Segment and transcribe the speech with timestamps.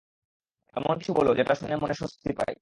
[0.75, 2.53] এমনকিছু বলো যেটা শুনে মনে স্বস্তি পাই।